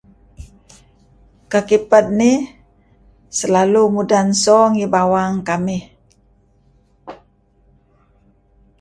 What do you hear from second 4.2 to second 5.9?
so ngi bawang kamih